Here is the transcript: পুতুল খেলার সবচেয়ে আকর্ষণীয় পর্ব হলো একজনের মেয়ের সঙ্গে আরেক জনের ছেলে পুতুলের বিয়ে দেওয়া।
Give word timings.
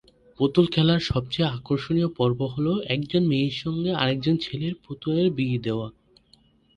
পুতুল 0.39 0.65
খেলার 0.67 1.01
সবচেয়ে 1.09 1.51
আকর্ষণীয় 1.51 2.09
পর্ব 2.17 2.39
হলো 2.53 2.73
একজনের 2.87 3.29
মেয়ের 3.29 3.55
সঙ্গে 3.63 3.91
আরেক 3.93 4.17
জনের 4.21 4.43
ছেলে 4.45 4.67
পুতুলের 4.83 5.27
বিয়ে 5.37 5.59
দেওয়া। 5.65 5.87